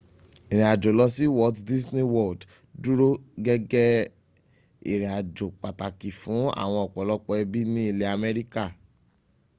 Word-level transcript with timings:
ìrìn 0.51 0.69
àjò 0.73 0.89
lọ 0.99 1.05
sí 1.15 1.25
walt 1.37 1.57
disney 1.69 2.05
world 2.13 2.41
dúró 2.81 3.07
gẹ́gẹ́ 3.45 4.09
ìrìnàjò 4.91 5.45
pàtàkì 5.61 6.09
fún 6.21 6.39
àwọn 6.63 6.81
ọ̀pọ̀lọpọ̀ 6.87 7.33
ẹbí 7.41 7.59
ní 7.73 7.81
ilẹ̀ 7.91 8.09
amẹ́ríkà 8.15 8.63